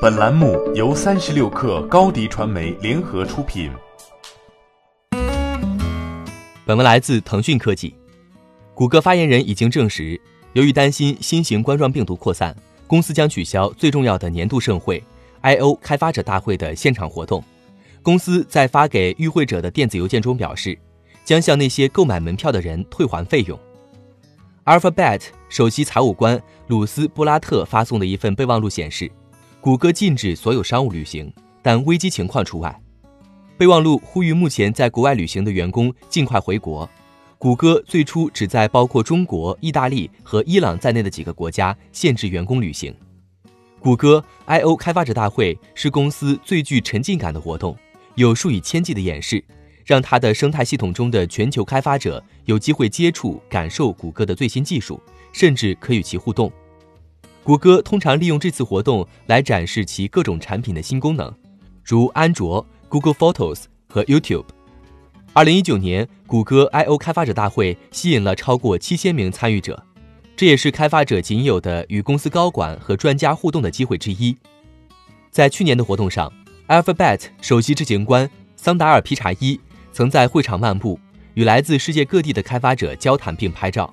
[0.00, 3.70] 本栏目由三十六氪高低传媒联合出品。
[6.64, 7.94] 本文来自腾讯科技。
[8.72, 10.18] 谷歌发言人已经证实，
[10.54, 15.04] 由于担心新型冠状病毒扩散，公司将取消最重要的年度盛会
[15.42, 17.44] I/O 开发者大会的现场活动。
[18.02, 20.78] 公司在发给与会者的电子邮件中表示，
[21.26, 23.60] 将向那些购买门票的人退还费用。
[24.64, 25.20] Alphabet
[25.50, 29.10] 首席财务官鲁斯布拉特发送的一份备忘录显示，
[29.62, 32.80] 谷歌禁止所有商务旅行，但危机情况除外。
[33.58, 36.88] 备忘录呼吁目前在国外旅行的员工尽快回国。
[37.36, 42.94] 谷歌最初只在包括中国、意大利和伊朗在内的几个国家限制员工旅行。
[43.80, 47.76] 谷歌 I/O 开发者大会是公司最具沉浸感的活动，
[48.14, 49.44] 有数以千计的演示。
[49.84, 54.98] 让它的生态系统中的全球开发者有机会接触、感受谷歌的最新技术，
[55.32, 56.50] 甚至可与其互动。
[57.50, 61.34] 谷歌通常利用这次活动来展示其各种产品的新功能，
[61.82, 64.44] 如安卓、Google Photos 和 YouTube。
[65.32, 69.82] 二零一九年，谷歌 I/O 开发者大会吸引了超过七千名参与者，
[70.36, 74.36] 这也是开发者仅有的与公司高管和专家互动的机会之一。
[75.32, 76.32] 在去年的活动上
[76.68, 79.58] ，Alphabet 首席执行官桑达尔·皮查伊。
[79.90, 81.00] 曾在会场漫步，
[81.34, 83.92] 与来自世界各地的开发者交谈并拍照。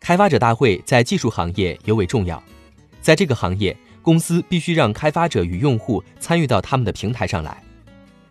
[0.00, 2.42] 开发者大会在技术行业尤为重要，
[3.00, 7.62] 在这个行业，公司必须让开发者与用户参与到他们的平台上来。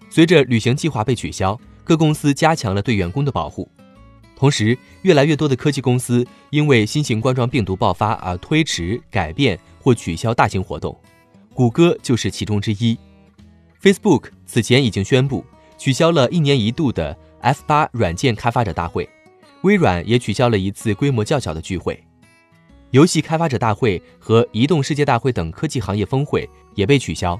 [0.09, 3.69] 随着旅行计划被取消，各公司加强了对员工的保护。
[4.35, 10.97] 同时，越来越多的科技公司因为新型冠状病毒爆发而推迟、改变或取消大型活动，
[11.53, 12.97] 谷歌就是其中之一。
[13.81, 15.45] Facebook 此前已经宣布。
[15.77, 19.07] 取消了一年一度的 F 八软件开发者大会，
[19.61, 22.03] 微软也取消了一次规模较小的聚会，
[22.91, 27.39] 游戏开发者大会和移动世界大会等科技行业峰会也被取消。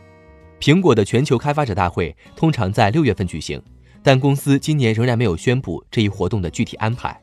[0.60, 3.60] 苹果的全球开发者大会通常在六月份举行，
[4.04, 7.20] 但公司今年仍然没有宣布这一活动的具体安排。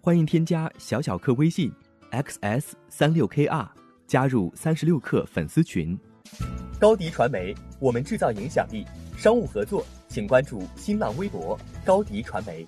[0.00, 1.72] 欢迎添加小小客微信
[2.12, 3.66] xs 三六 kr，
[4.06, 5.98] 加入三十六氪粉丝群。
[6.78, 8.86] 高迪传媒，我们制造影响力。
[9.16, 12.64] 商务合作，请关注新浪微博高迪传媒。